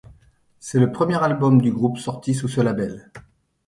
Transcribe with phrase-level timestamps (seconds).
[0.59, 3.11] C'est le premier album du groupe sorti sous ce label.